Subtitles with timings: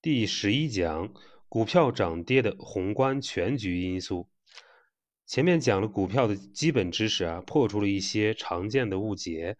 [0.00, 1.12] 第十一讲：
[1.48, 4.28] 股票涨跌的宏观全局因素。
[5.26, 9.56] 前面讲了股票的基本知识啊，破除了一些常见的误解。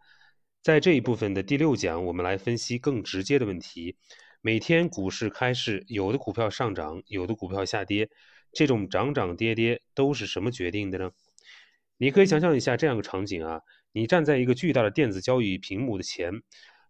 [0.63, 3.97] 在这一部分的第六讲，我们来分析更直接的问题。
[4.41, 8.09] 每天股市开市，有的股票上涨，有的股票下跌，
[8.53, 11.11] 这种涨涨跌跌都是什么决定的呢？
[11.97, 16.33] 你可以想象一下这样的场景啊，你站在一个巨大的电子交易屏幕的前。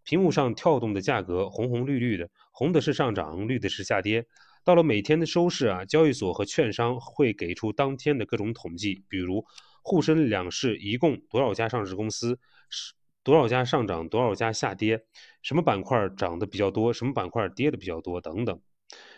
[0.09, 4.25] 屏幕上跳动的价格红红绿绿的，红的是上涨，绿的是下跌。
[4.63, 9.45] 到了每天的收市啊，交易所和券商会给出当天的各种统计，比如
[9.83, 12.39] 沪深两市一共多少家上市公司，
[12.71, 14.99] 是多少家上涨，多少家下跌，
[15.43, 18.59] 什么板块涨得比较多，什么板块跌的比较多等等。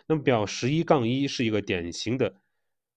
[0.06, 2.34] 那么表十一杠一是一个典型的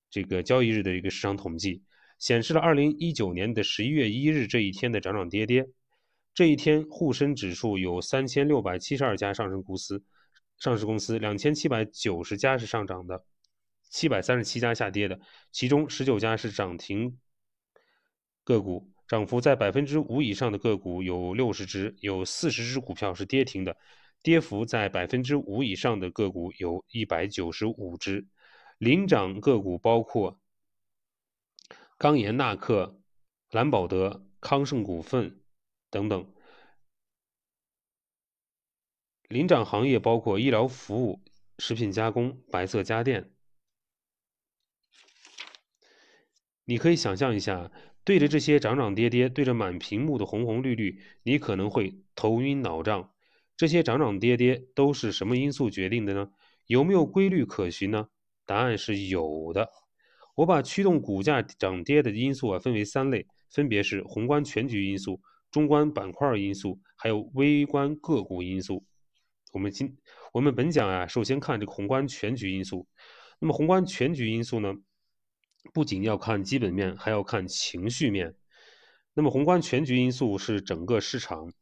[0.10, 1.82] 这个交易日的一个市场统计，
[2.20, 5.70] 显示了二零一九年的十一月一日这一天的涨涨跌跌。
[6.36, 10.04] 这一天，沪深指数有三千六百七十二家上市公司，
[10.58, 13.24] 上市公司两千七百九十家是上涨的，
[13.90, 15.18] 七百三十七家下跌的，
[15.54, 17.18] 其中十九家是涨停
[18.44, 23.78] 个股，涨幅在百分之五以上的个股有六十只，有四十只股票是跌停的，
[24.22, 28.28] 跌幅在百分之五以上的个股有一百九十五只，
[28.78, 30.38] 领涨个股包括
[31.98, 33.00] 钢研纳克、
[33.52, 35.40] 蓝宝德、康盛股份。
[35.90, 36.34] 等等，
[39.30, 41.22] 领涨行业包括医疗服务、
[41.58, 43.32] 食品加工、白色家电。
[46.66, 47.72] 你可以想象一下，
[48.04, 53.14] 对着这些涨涨跌跌，对着满屏幕的红红绿绿，你可能会头晕脑胀。
[53.56, 56.32] 这些涨涨跌跌都是什么因素决定的呢？
[56.66, 58.10] 有没有规律可循呢？
[58.46, 59.70] 答案是有的。
[60.36, 65.22] 我把驱动股价涨跌的因素啊分为三类，分别是宏观全局因素。
[65.52, 68.86] 中观板块因素，还有微观个股因素。
[69.54, 69.98] 我们今
[70.34, 72.88] 我们本讲啊，首先看这个宏观全局因素。
[73.40, 74.74] 那么宏观全局因素呢，
[75.74, 78.36] 不仅要看基本面，还要看情绪面。
[79.14, 81.54] 那么宏观全局因素是整个市场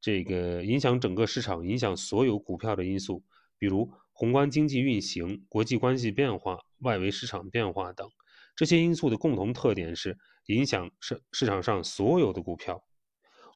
[0.00, 3.22] 这个影响整个市场、影响所有股票的因素，
[3.58, 8.08] 比如宏观经济运行、国际关系变化、外围市场变化等。
[8.54, 12.82] 这些因素的共同特点是影响市市场上所有的股票。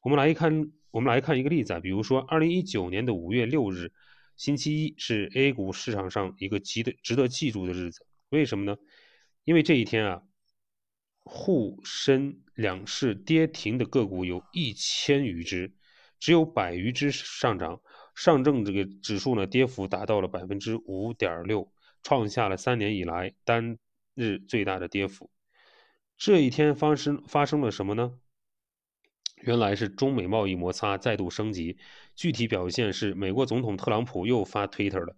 [0.01, 3.91] 我们来看，我们来看一个例子啊，比如说，二零一九年的五月六日，
[4.35, 8.05] 星期一是 A 股市场上一个值得值得记住的日子。
[8.29, 8.77] 为什么呢？
[9.43, 10.23] 因为这一天啊，
[11.23, 15.71] 沪深两市跌停的个股有一千余只，
[16.19, 17.79] 只有百余只上涨。
[18.15, 23.77] 上证这个指数呢，跌幅达到了百分之五点六，创下了三年以来单
[24.15, 25.29] 日最大的跌幅。
[26.17, 28.19] 这一天发生发生了什么呢？
[29.41, 31.77] 原来是中美贸易摩擦再度升级，
[32.15, 35.15] 具体表现是美国总统特朗普又发 Twitter 了，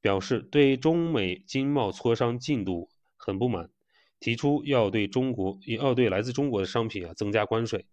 [0.00, 3.70] 表示对中美经贸磋商进度很不满，
[4.18, 7.86] 提出要对中国要对来自中国的商品啊增加关税。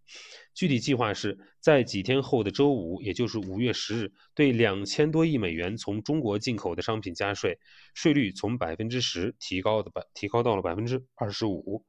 [0.56, 7.60] 具体计划是在几天后的周五，也就是五月十日，对两千多亿美元从中国进口的商品加税，
[7.94, 11.86] 税率从百分之十提高的百提高到了百分之二十五。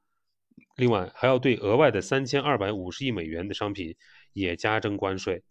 [0.76, 3.94] 另外，还要对额外的三千二百五十亿美元的商品
[4.32, 5.42] 也加征关税。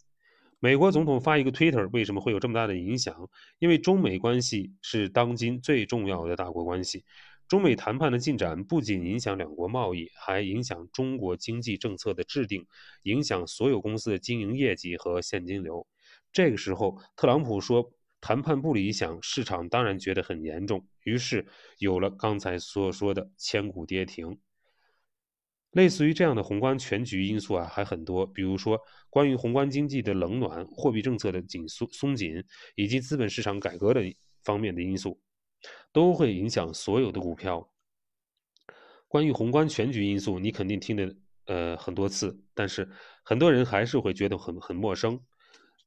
[0.58, 3.30] 美国总统发一个 Twitter，为什么会有这么大的影响？
[3.58, 7.04] 因为中美关系是当今最重要的大国关系。
[7.48, 12.66] 中美谈判的进展不仅影响两国贸易，还影响中国经济政策的制定，
[13.04, 15.86] 影响所有公司的经营业绩和现金流。
[16.32, 21.46] 这个时候，特朗普说谈判不理想，市场当然觉得很严重，于是
[21.78, 24.38] 有了刚才所说的千股跌停。
[25.72, 32.42] 类似于这样的宏观全局因素啊，还很多，比如说关于宏观经济的冷暖、货币政策的紧松松紧，
[32.74, 34.02] 以及资本市场改革的
[34.42, 35.20] 方面的因素，
[35.92, 37.70] 都会影响所有的股票。
[39.06, 41.16] 关于宏观全局因素，你肯定听的
[41.46, 42.88] 呃很多次，但是
[43.24, 45.20] 很多人还是会觉得很很陌生，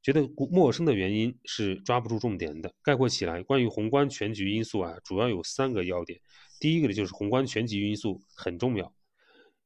[0.01, 2.73] 觉得陌生的原因是抓不住重点的。
[2.81, 6.19] 概括起来，关于宏观全局因素啊，主要有三个要点。
[6.59, 8.93] 第一个呢，就是宏观全局因素很重要。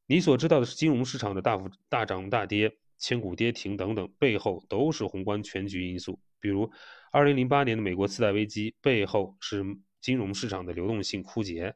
[0.09, 6.18] 你所知道的是金融市场的大幅大涨大跌、千股跌停等等，背后都是宏观全局因素。
[6.39, 6.71] 比如，
[7.12, 9.65] 二零零八年的美国次贷危机背后是
[10.00, 11.74] 金融市场的流动性枯竭；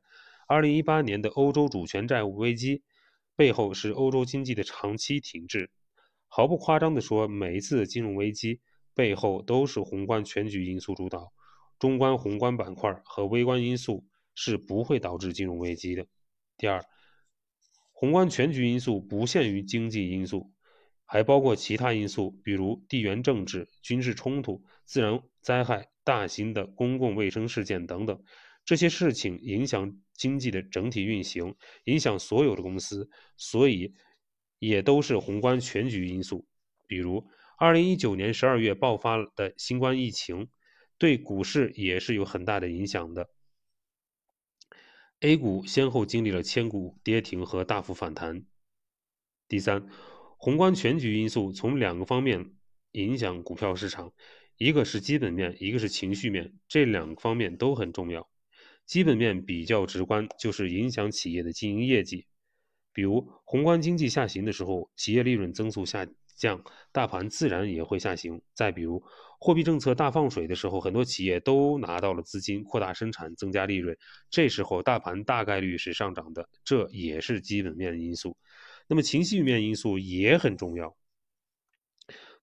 [0.48, 2.84] 二零一八年的欧洲主权债务危机
[3.36, 5.70] 背后是欧洲经济的长期停滞。
[6.30, 8.62] 毫不夸张地说，每一次金融危机
[8.96, 11.34] 背后都是宏观全局因素主导，
[11.78, 16.08] 中观宏观板块和微观因素是不会导致金融危机的。
[16.58, 16.82] 第二。
[18.02, 20.52] 宏观全局因素不限于经济因素，
[21.06, 28.24] 还包括其他因素，比如地缘政治、军事冲突、自然灾害、大型的公共卫生事件等等。
[28.66, 31.54] 这些事情影响经济的整体运行，
[31.84, 33.08] 影响所有的公司，
[33.38, 33.94] 所以
[34.58, 36.48] 也都是宏观全局因素。
[36.88, 37.28] 比如，
[37.60, 40.48] 二零一九年十二月爆发的新冠疫情，
[40.98, 43.30] 对股市也是有很大的影响的。
[45.24, 48.44] A 股先后经历了千股跌停和大幅反弹。
[49.48, 49.88] 第三，
[50.38, 52.56] 宏观全局因素从两个方面
[52.94, 54.14] 影响股票市场，
[54.58, 58.28] 一个是基本面，一个是情绪面，这两个方面都很重要。
[58.88, 62.26] 基本面比较直观，就是影响企业的经营业绩。
[62.92, 68.42] 比如，宏观经济下行的时候，企业利润增速下降，大盘自然也会下行。
[68.54, 69.04] 再比如，
[69.40, 73.98] 货币政策大放水的时候，很多企业都拿到了资金，扩大生产，增加利润，
[74.30, 78.38] 这时候大盘大概率是上涨的，这也是基本面因素。
[78.88, 80.96] 那么情绪面因素也很重要，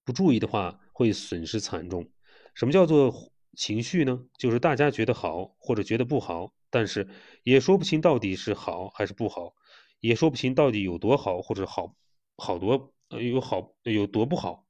[0.04, 2.10] 不注意的话会损失惨重。
[2.54, 3.12] 什么叫做
[3.54, 4.24] 情绪呢？
[4.38, 7.06] 就是大家觉得好或者觉得不好，但是
[7.42, 9.54] 也说不清到底是好还是不好，
[10.00, 11.94] 也说不清到底有多好或者好
[12.36, 14.66] 好多有好有多不好。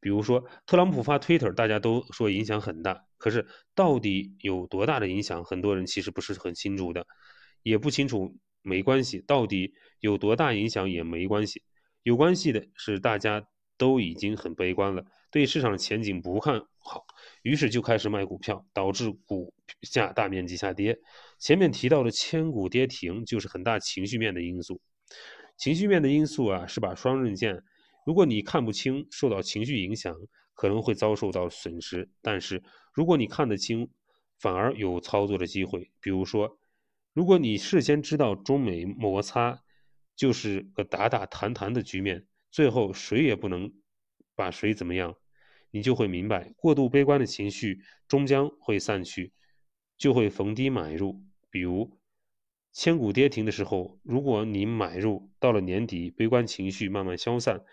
[0.00, 7.06] 比如说，特朗普发 Twitter，大家都说影响很大，可是到底有多大的影响，很多人其实不是很清楚的，
[7.62, 11.62] 也不清楚，没关系，到底有多大影响也没关系，
[12.02, 13.46] 有关系的是大家
[13.76, 17.04] 都已经很悲观了，对市场前景不看好，
[17.42, 19.52] 于是就开始卖股票，导致股
[19.82, 20.98] 价大面积下跌。
[21.38, 24.80] 前面提到的千股跌停，就是很大情绪面的因素。
[25.58, 27.62] 情绪面的因素啊，是把双刃剑。
[28.04, 30.16] 如果你看不清，受到情绪影响，
[30.54, 32.62] 可能会遭受到损失；但是
[32.94, 33.90] 如果你看得清，
[34.38, 35.90] 反而有操作的机会。
[36.00, 36.58] 比如说，
[37.12, 39.62] 如果你事先知道中美摩擦
[40.16, 43.72] 就是个打打谈谈的局面，最后谁也不能
[44.34, 45.14] 把谁怎么样，
[45.70, 49.32] 你就会明白，过度悲观的情绪终将会散去，
[49.98, 51.22] 就会逢低买入。
[51.50, 51.98] 比如。
[52.72, 57.64] 千股跌停的时候，如果你买入，到了年底，悲观情绪慢慢消散，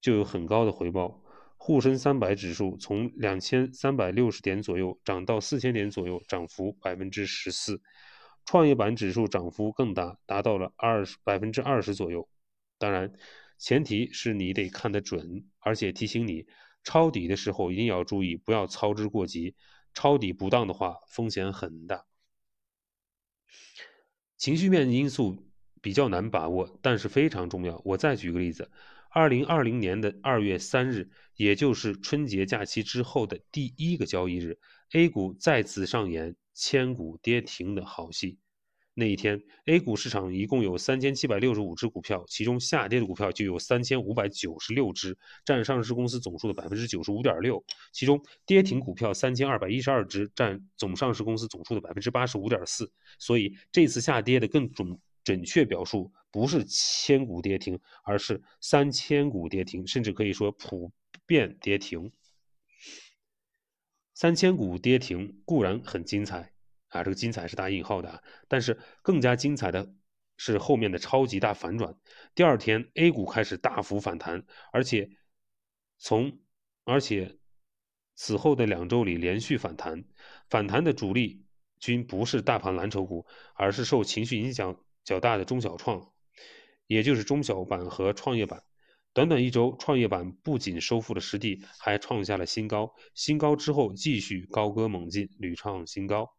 [0.00, 1.22] 就有很高的回报。
[1.56, 7.82] 沪深三百指数从两千三百六十点左右涨到四千点左右，涨幅百分之十四。
[8.46, 12.26] 创业板指数涨幅更大，达到了二十百分之二十左右。
[12.78, 13.12] 当然，
[13.58, 16.46] 前提是你得看得准，而且提醒你，
[16.82, 19.54] 抄底的时候一定要注意，不要操之过急。
[19.92, 22.06] 抄底不当的话，风险很大。
[24.38, 25.46] 情绪面因素
[25.82, 27.82] 比较难把握，但是非常重要。
[27.84, 28.70] 我再举个例子，
[29.12, 34.56] 二零二零年的二月三日，也就是春节假期之后的第一个交易日
[34.92, 38.38] ，A 股再次上演千股跌停的好戏。
[38.94, 47.64] 那一天，A 股市场一共有三千七百六十五只股票，其中下跌的股票就有三千五百九十六只，占上市公司总数的百分之九十五点六。
[47.92, 52.92] 其中跌停股票三千二百一十二只，占总上市公司总数的百分之八十五点四。
[53.18, 60.92] 所以这次下跌的更准准确表述不是千股跌停，而是三千股跌停，甚至可以说普
[61.26, 62.12] 遍跌停。
[64.14, 66.52] 三千股跌停固然很精彩。
[66.88, 69.94] 啊，这个精彩是打引号的，但是更加精彩的
[70.36, 71.96] 是后面的超级大反转。
[72.34, 75.08] 第二天，A 股开始大幅反弹，而且
[75.98, 76.40] 从
[76.82, 77.38] 而且
[78.16, 80.02] 此后的两周里连续反弹，
[80.48, 81.44] 反弹的主力
[81.78, 86.10] 均不是大盘蓝筹股，而是受情绪影响较大的中小创，
[86.86, 88.62] 也就是中小板和创业板。
[89.12, 92.94] 短短一周，创业板不仅收复了失地，还创下了新高。
[93.14, 96.30] 新高之后继续高歌猛进，屡创新高。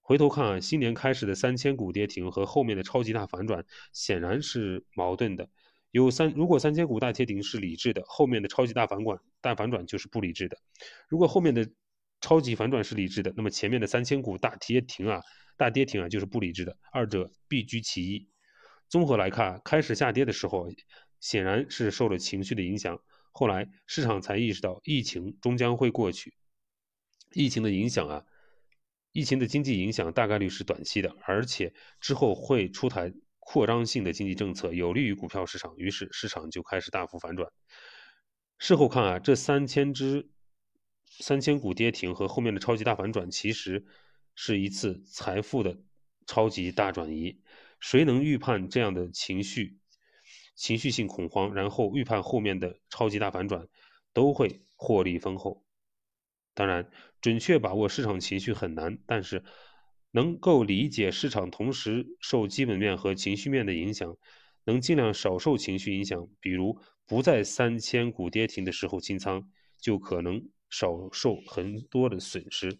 [0.00, 5.50] 回头看啊，新年开始的三千股跌停和后面的超级大反转显然是矛盾的。
[5.90, 10.56] 有三，如果三千股大跌停是理智的，后面的超级大反转大反转就是不理智的。
[11.08, 11.68] 如果后面的
[12.22, 15.20] 超级反转是理智的，那么前面的三千股大跌停啊，
[15.60, 18.30] 大跌停啊就是不理智的，二者必居其一。
[18.88, 20.70] 综合来看，开始下跌的时候
[21.20, 22.98] 显然是受了情绪的影响，
[23.30, 26.32] 后来市场才意识到疫情终将会过去，
[27.34, 28.24] 疫情的影响啊。
[29.12, 37.52] 疫情的经济影响大概率是短期的，而且之后会出台扩张性的经济政策，有利于股票市场，于是市场就开始大幅反转。
[38.58, 40.30] 事后看啊，这三千只
[41.10, 43.84] 三千股跌停和后面的超级大反转，其实
[44.34, 45.78] 是一次财富的
[46.26, 47.40] 超级大转移。
[47.80, 49.78] 谁能预判这样的情绪、
[50.54, 53.66] 情绪性恐慌，然后预判后面的超级大反转，
[54.12, 55.64] 都会获利丰厚。
[56.52, 56.90] 当然，
[57.22, 59.42] 准确把握市场情绪很难，但是
[60.10, 64.14] 能够理解市场同时受基本面和情绪面的影响，
[64.64, 72.78] 能尽量少受情绪影响，比如不在三千股跌停的时候清仓，就可能少受很多的损失。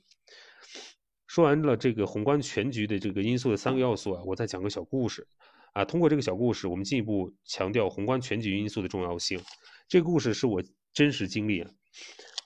[1.30, 5.28] 说完了这个宏观全局的这个因素的三个要素啊，我再讲个小故事
[5.74, 5.84] 啊。
[5.84, 9.40] 通过这个小故事，我们进一步强调宏观全局因素的重要性。
[9.86, 10.60] 这个故事是我
[10.92, 11.70] 真实经历啊。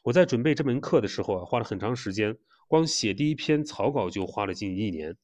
[0.03, 2.37] 我在准备这门课的时候啊，花了很长时间，
[2.69, 5.17] 光写第一篇草稿就花了近一年。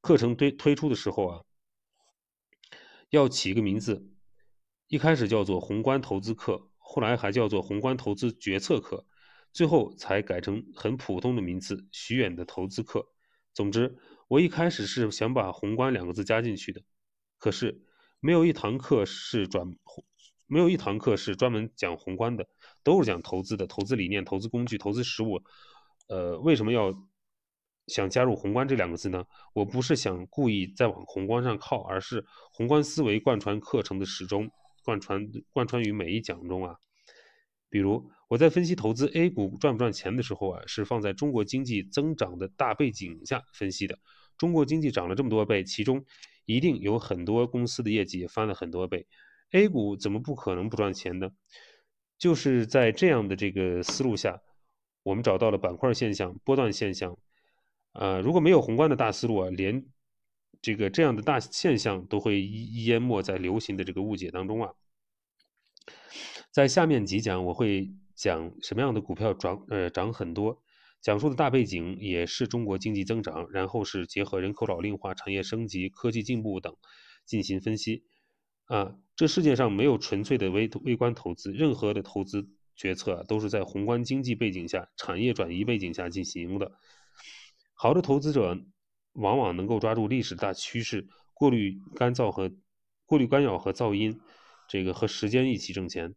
[0.00, 1.40] 课程推推出的时候啊，
[3.08, 4.06] 要起一个名字，
[4.86, 9.04] 一开始叫做宏观投资课，后来还叫做宏观投资决策课。
[9.52, 13.06] 最后才改成很普通的名字——徐远的投资课。
[13.52, 13.96] 总之，
[14.28, 16.82] 我一开始是想把“宏观”两个字加进去的，
[17.38, 17.82] 可是
[18.20, 19.66] 没有一堂课是专，
[20.46, 22.46] 没有一堂课是专门讲宏观的，
[22.84, 25.42] 都是讲投资的，投资理念、投资工具、投资实务。
[26.08, 26.94] 呃，为什么要
[27.88, 29.24] 想加入“宏观”这两个字呢？
[29.52, 34.48] 我不是想故意再往宏观上靠，而是宏观思维贯穿课程的始终，
[34.84, 36.76] 贯穿贯穿于每一讲中啊。
[37.70, 43.98] 比如我在分析投资 A 股赚不赚钱的时候啊，是放在中国经济增长的大背景下分析的。
[44.36, 46.04] 中国经济涨了这么多倍，其中
[46.44, 49.06] 一定有很多公司的业绩也翻了很多倍。
[49.52, 51.30] A 股怎么不可能不赚钱呢？
[52.18, 54.42] 就是在这样的这个思路下，
[55.02, 57.16] 我们找到了板块现象、波段现象。
[57.92, 59.84] 呃，如果没有宏观的大思路啊，连
[60.62, 64.72] 这个这样的大现象都会淹没在流行的这个误解当中啊。
[66.50, 70.60] 在下面几讲，我会讲什么样的股票涨，呃，涨很多。
[71.00, 76.76] 讲述的大背景也是中国经济增长，然后是结合人口老龄化、产业升级、科技进步等
[77.24, 78.02] 进行分析。
[78.64, 86.72] 啊，这世界上没有纯粹的微微观投资，任何的投资决策都是在宏观经济背景下、产业转移背景下进行的。
[87.74, 88.60] 好的投资者
[89.12, 92.52] 往往能够抓住历史大趋势，过滤干燥和
[93.06, 94.20] 过滤干扰和噪音，
[94.68, 96.14] 这个和时间一起挣钱。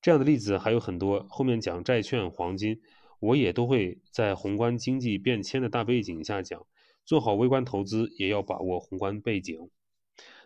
[0.00, 2.80] 这样的例子还有很多，后面讲债券、黄金，
[3.20, 6.66] 我也都会在宏观经济变迁的大背景下讲。
[7.04, 9.70] 做好微观投资，也要把握宏观背景。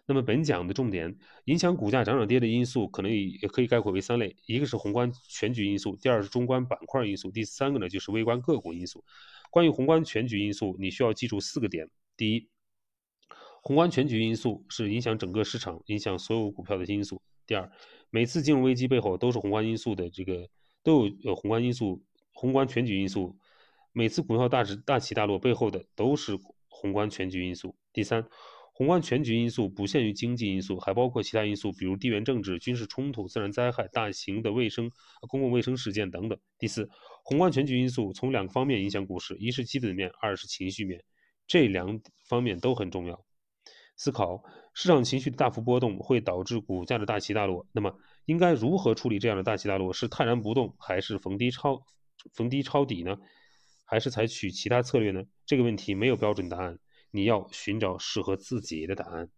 [0.07, 9.05] 那么本讲的重点，影响股价涨涨跌的因素，可能也可以概括为三类：一个是宏观全局因素，第二是中观板块因素，第三个呢就是微观个股因素。
[9.51, 12.49] 关于宏观全局因素，你需要记住四个点：第一，
[13.63, 17.21] 宏观全局因素是影响整个市场、影响所有股票的因素；
[17.53, 17.71] 第二，
[18.09, 20.49] 每次金融危机背后都是宏观因素的，这个
[20.83, 23.37] 都有有宏观因素、宏观全局因素。
[23.93, 27.77] 每次股票大值大起大落背后的都是宏观全局因素。
[27.93, 28.27] 第三，
[28.73, 34.91] 宏观全局因素不限于经济因素，还包括其他因素，比如地缘政治、军事冲突、自然灾害、大型的卫生、
[35.29, 36.39] 公共卫生事件等等。
[36.59, 36.89] 第四，
[37.23, 41.05] 宏观全局因素从两个方面影响股市：一是基本面，二是情绪面，
[41.47, 43.23] 这两方面都很重要。
[43.95, 44.43] 思考
[44.75, 49.93] 市场情绪的大幅波动会导致股价的大起大落，那么应该如何处理这样的大起大落？
[49.93, 51.83] 是泰然不动，还是逢低抄
[52.33, 53.17] 逢低抄底呢？
[53.85, 55.25] 还是采取其他策略呢？
[55.45, 56.79] 这个问题没有标准答案，
[57.11, 59.29] 你要寻找适合自己的答案。